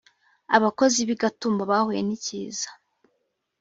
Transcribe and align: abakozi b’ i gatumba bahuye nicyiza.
abakozi 0.57 0.99
b’ 1.07 1.09
i 1.13 1.17
gatumba 1.21 1.63
bahuye 1.71 1.99
nicyiza. 2.03 2.69